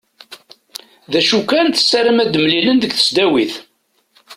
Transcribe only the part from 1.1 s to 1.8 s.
D acu kan